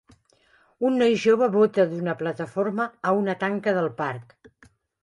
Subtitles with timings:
[0.89, 4.39] un noi jove bota d'una plataforma a una tanca del parc